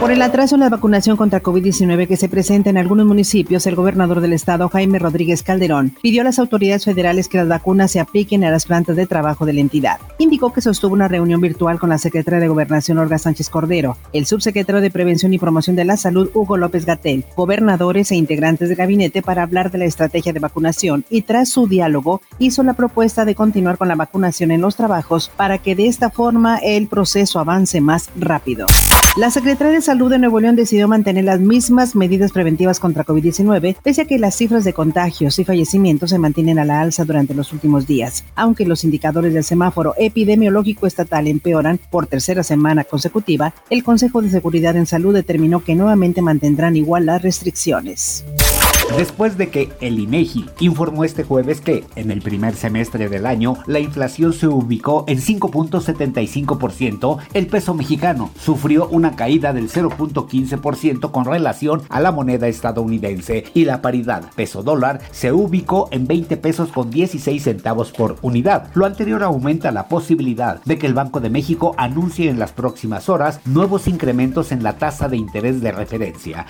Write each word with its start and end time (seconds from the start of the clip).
Por 0.00 0.12
el 0.12 0.22
atraso 0.22 0.54
en 0.54 0.60
la 0.60 0.68
vacunación 0.68 1.16
contra 1.16 1.42
COVID-19 1.42 2.06
que 2.06 2.16
se 2.16 2.28
presenta 2.28 2.70
en 2.70 2.78
algunos 2.78 3.04
municipios, 3.04 3.66
el 3.66 3.74
gobernador 3.74 4.20
del 4.20 4.32
estado, 4.32 4.68
Jaime 4.68 5.00
Rodríguez 5.00 5.42
Calderón, 5.42 5.92
pidió 6.00 6.20
a 6.20 6.24
las 6.24 6.38
autoridades 6.38 6.84
federales 6.84 7.26
que 7.26 7.38
las 7.38 7.48
vacunas 7.48 7.90
se 7.90 7.98
apliquen 7.98 8.44
a 8.44 8.50
las 8.52 8.66
plantas 8.66 8.94
de 8.94 9.08
trabajo 9.08 9.44
de 9.44 9.54
la 9.54 9.60
entidad. 9.60 9.98
Indicó 10.18 10.52
que 10.52 10.60
sostuvo 10.60 10.94
una 10.94 11.08
reunión 11.08 11.40
virtual 11.40 11.80
con 11.80 11.90
la 11.90 11.98
secretaria 11.98 12.38
de 12.38 12.46
Gobernación, 12.46 12.98
Olga 12.98 13.18
Sánchez 13.18 13.50
Cordero, 13.50 13.96
el 14.12 14.26
subsecretario 14.26 14.80
de 14.80 14.92
Prevención 14.92 15.34
y 15.34 15.38
Promoción 15.40 15.74
de 15.74 15.84
la 15.84 15.96
Salud, 15.96 16.30
Hugo 16.32 16.56
López 16.56 16.86
Gatel, 16.86 17.24
gobernadores 17.36 18.12
e 18.12 18.16
integrantes 18.16 18.68
del 18.68 18.78
gabinete 18.78 19.20
para 19.20 19.42
hablar 19.42 19.72
de 19.72 19.78
la 19.78 19.86
estrategia 19.86 20.32
de 20.32 20.38
vacunación 20.38 21.04
y 21.10 21.22
tras 21.22 21.48
su 21.48 21.66
diálogo 21.66 22.22
hizo 22.38 22.62
la 22.62 22.74
propuesta 22.74 23.24
de 23.24 23.34
continuar 23.34 23.78
con 23.78 23.88
la 23.88 23.96
vacunación 23.96 24.52
en 24.52 24.60
los 24.60 24.76
trabajos 24.76 25.32
para 25.36 25.58
que 25.58 25.74
de 25.74 25.88
esta 25.88 26.10
forma 26.10 26.58
el 26.58 26.86
proceso 26.86 27.40
avance 27.40 27.80
más 27.80 28.10
rápido. 28.16 28.68
La 29.18 29.32
Secretaría 29.32 29.72
de 29.72 29.82
Salud 29.88 30.10
de 30.10 30.18
Nuevo 30.18 30.38
León 30.38 30.54
decidió 30.54 30.86
mantener 30.86 31.24
las 31.24 31.40
mismas 31.40 31.96
medidas 31.96 32.32
preventivas 32.32 32.78
contra 32.78 33.06
COVID-19, 33.06 33.76
pese 33.82 34.02
a 34.02 34.04
que 34.04 34.18
las 34.18 34.36
cifras 34.36 34.62
de 34.64 34.74
contagios 34.74 35.38
y 35.38 35.44
fallecimientos 35.44 36.10
se 36.10 36.18
mantienen 36.18 36.58
a 36.58 36.66
la 36.66 36.82
alza 36.82 37.06
durante 37.06 37.32
los 37.32 37.54
últimos 37.54 37.86
días. 37.86 38.22
Aunque 38.34 38.66
los 38.66 38.84
indicadores 38.84 39.32
del 39.32 39.44
semáforo 39.44 39.94
epidemiológico 39.96 40.86
estatal 40.86 41.26
empeoran 41.26 41.80
por 41.90 42.06
tercera 42.06 42.42
semana 42.42 42.84
consecutiva, 42.84 43.54
el 43.70 43.82
Consejo 43.82 44.20
de 44.20 44.28
Seguridad 44.28 44.76
en 44.76 44.84
Salud 44.84 45.14
determinó 45.14 45.64
que 45.64 45.74
nuevamente 45.74 46.20
mantendrán 46.20 46.76
igual 46.76 47.06
las 47.06 47.22
restricciones 47.22 48.26
después 48.96 49.36
de 49.38 49.48
que 49.48 49.72
el 49.80 49.98
INEGI 49.98 50.46
informó 50.60 51.04
este 51.04 51.24
jueves 51.24 51.60
que 51.60 51.84
en 51.96 52.10
el 52.10 52.22
primer 52.22 52.54
semestre 52.54 53.08
del 53.08 53.26
año 53.26 53.56
la 53.66 53.80
inflación 53.80 54.32
se 54.32 54.48
ubicó 54.48 55.04
en 55.06 55.20
5.75%, 55.20 57.18
el 57.34 57.46
peso 57.46 57.74
mexicano 57.74 58.30
sufrió 58.40 58.88
una 58.88 59.16
caída 59.16 59.52
del 59.52 59.70
0.15% 59.70 61.10
con 61.10 61.24
relación 61.24 61.82
a 61.88 62.00
la 62.00 62.12
moneda 62.12 62.48
estadounidense 62.48 63.44
y 63.54 63.64
la 63.64 63.82
paridad 63.82 64.30
peso 64.34 64.62
dólar 64.62 65.00
se 65.10 65.32
ubicó 65.32 65.88
en 65.90 66.06
20 66.06 66.36
pesos 66.36 66.70
con 66.70 66.90
16 66.90 67.42
centavos 67.42 67.92
por 67.92 68.16
unidad. 68.22 68.70
Lo 68.74 68.86
anterior 68.86 69.22
aumenta 69.22 69.72
la 69.72 69.88
posibilidad 69.88 70.62
de 70.64 70.78
que 70.78 70.86
el 70.86 70.94
Banco 70.94 71.20
de 71.20 71.30
México 71.30 71.74
anuncie 71.76 72.30
en 72.30 72.38
las 72.38 72.52
próximas 72.52 73.08
horas 73.08 73.40
nuevos 73.44 73.88
incrementos 73.88 74.52
en 74.52 74.62
la 74.62 74.74
tasa 74.74 75.08
de 75.08 75.16
interés 75.16 75.60
de 75.60 75.72
referencia. 75.72 76.46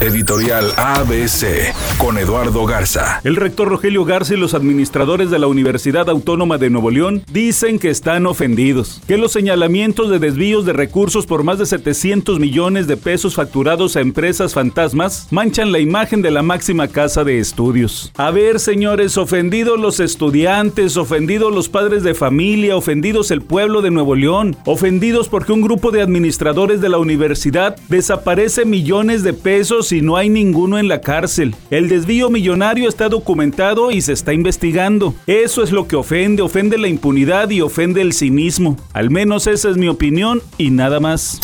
Editorial 0.00 0.72
ABC 0.76 1.69
con 1.98 2.16
Eduardo 2.18 2.64
Garza. 2.64 3.20
El 3.24 3.36
rector 3.36 3.68
Rogelio 3.68 4.04
Garza 4.04 4.34
y 4.34 4.36
los 4.38 4.54
administradores 4.54 5.30
de 5.30 5.38
la 5.38 5.46
Universidad 5.46 6.08
Autónoma 6.08 6.56
de 6.56 6.70
Nuevo 6.70 6.90
León 6.90 7.22
dicen 7.30 7.78
que 7.78 7.90
están 7.90 8.26
ofendidos, 8.26 9.02
que 9.06 9.18
los 9.18 9.32
señalamientos 9.32 10.10
de 10.10 10.18
desvíos 10.18 10.64
de 10.64 10.72
recursos 10.72 11.26
por 11.26 11.44
más 11.44 11.58
de 11.58 11.66
700 11.66 12.38
millones 12.38 12.86
de 12.86 12.96
pesos 12.96 13.34
facturados 13.34 13.96
a 13.96 14.00
empresas 14.00 14.54
fantasmas 14.54 15.28
manchan 15.30 15.72
la 15.72 15.78
imagen 15.78 16.22
de 16.22 16.30
la 16.30 16.42
máxima 16.42 16.88
casa 16.88 17.24
de 17.24 17.38
estudios. 17.38 18.12
A 18.16 18.30
ver, 18.30 18.60
señores, 18.60 19.18
ofendidos 19.18 19.78
los 19.78 20.00
estudiantes, 20.00 20.96
ofendidos 20.96 21.54
los 21.54 21.68
padres 21.68 22.02
de 22.02 22.14
familia, 22.14 22.76
ofendidos 22.76 23.30
el 23.30 23.42
pueblo 23.42 23.82
de 23.82 23.90
Nuevo 23.90 24.14
León, 24.14 24.56
ofendidos 24.64 25.28
porque 25.28 25.52
un 25.52 25.60
grupo 25.60 25.90
de 25.90 26.02
administradores 26.02 26.80
de 26.80 26.88
la 26.88 26.98
universidad 26.98 27.76
desaparece 27.88 28.64
millones 28.64 29.22
de 29.22 29.32
pesos 29.32 29.92
y 29.92 30.00
no 30.00 30.16
hay 30.16 30.28
ninguno 30.28 30.78
en 30.78 30.88
la 30.88 31.00
cárcel. 31.00 31.54
El 31.70 31.88
desvío 31.88 32.30
millonario 32.30 32.88
está 32.88 33.08
documentado 33.08 33.90
y 33.90 34.00
se 34.00 34.12
está 34.12 34.32
investigando. 34.32 35.14
Eso 35.26 35.62
es 35.62 35.70
lo 35.70 35.86
que 35.86 35.96
ofende, 35.96 36.42
ofende 36.42 36.78
la 36.78 36.88
impunidad 36.88 37.50
y 37.50 37.60
ofende 37.60 38.00
el 38.00 38.12
cinismo. 38.12 38.76
Al 38.92 39.10
menos 39.10 39.46
esa 39.46 39.70
es 39.70 39.76
mi 39.76 39.88
opinión 39.88 40.42
y 40.58 40.70
nada 40.70 41.00
más. 41.00 41.40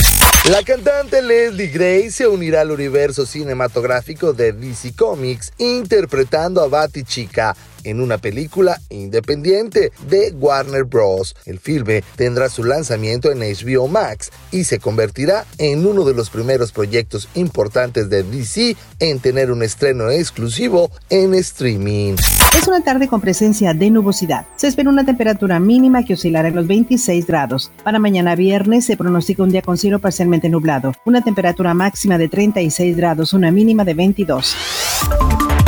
La 0.50 0.62
cantante 0.62 1.22
Leslie 1.22 1.66
Gray 1.66 2.10
se 2.10 2.28
unirá 2.28 2.60
al 2.60 2.70
universo 2.70 3.26
cinematográfico 3.26 4.32
de 4.32 4.52
DC 4.52 4.94
Comics 4.94 5.52
interpretando 5.58 6.62
a 6.62 6.68
Batty 6.68 7.02
Chica 7.02 7.56
en 7.84 8.00
una 8.00 8.18
película 8.18 8.80
independiente 8.90 9.92
de 10.08 10.32
Warner 10.38 10.84
Bros. 10.84 11.34
El 11.44 11.58
filme 11.58 12.02
tendrá 12.16 12.48
su 12.48 12.64
lanzamiento 12.64 13.30
en 13.30 13.40
HBO 13.40 13.88
Max 13.88 14.30
y 14.50 14.64
se 14.64 14.78
convertirá 14.78 15.44
en 15.58 15.86
uno 15.86 16.04
de 16.04 16.14
los 16.14 16.30
primeros 16.30 16.72
proyectos 16.72 17.28
importantes 17.34 18.10
de 18.10 18.22
DC 18.22 18.76
en 19.00 19.20
tener 19.20 19.50
un 19.50 19.62
estreno 19.62 20.10
exclusivo 20.10 20.90
en 21.10 21.34
streaming. 21.34 22.16
Es 22.56 22.66
una 22.66 22.82
tarde 22.82 23.06
con 23.08 23.20
presencia 23.20 23.74
de 23.74 23.90
nubosidad. 23.90 24.46
Se 24.56 24.66
espera 24.66 24.88
una 24.88 25.04
temperatura 25.04 25.60
mínima 25.60 26.04
que 26.04 26.14
oscilará 26.14 26.48
en 26.48 26.54
los 26.54 26.66
26 26.66 27.26
grados. 27.26 27.70
Para 27.84 27.98
mañana 27.98 28.34
viernes 28.34 28.86
se 28.86 28.96
pronostica 28.96 29.42
un 29.42 29.50
día 29.50 29.62
con 29.62 29.76
cielo 29.76 29.98
parcialmente 29.98 30.48
nublado. 30.48 30.92
Una 31.04 31.22
temperatura 31.22 31.74
máxima 31.74 32.18
de 32.18 32.28
36 32.28 32.96
grados, 32.96 33.32
una 33.32 33.50
mínima 33.50 33.84
de 33.84 33.94
22. 33.94 34.56